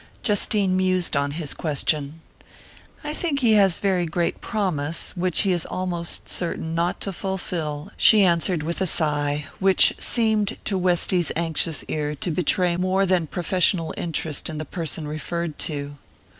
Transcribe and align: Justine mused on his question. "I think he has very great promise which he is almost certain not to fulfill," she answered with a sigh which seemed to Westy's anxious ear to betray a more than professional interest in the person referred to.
Justine 0.23 0.75
mused 0.75 1.15
on 1.15 1.29
his 1.33 1.53
question. 1.53 2.21
"I 3.03 3.13
think 3.13 3.41
he 3.41 3.53
has 3.53 3.77
very 3.77 4.07
great 4.07 4.41
promise 4.41 5.15
which 5.15 5.41
he 5.41 5.51
is 5.51 5.67
almost 5.67 6.27
certain 6.27 6.73
not 6.73 6.99
to 7.01 7.13
fulfill," 7.13 7.91
she 7.97 8.23
answered 8.23 8.63
with 8.63 8.81
a 8.81 8.87
sigh 8.87 9.45
which 9.59 9.93
seemed 9.99 10.57
to 10.65 10.75
Westy's 10.75 11.31
anxious 11.35 11.83
ear 11.87 12.15
to 12.15 12.31
betray 12.31 12.73
a 12.73 12.79
more 12.79 13.05
than 13.05 13.27
professional 13.27 13.93
interest 13.95 14.49
in 14.49 14.57
the 14.57 14.65
person 14.65 15.07
referred 15.07 15.59
to. 15.59 15.97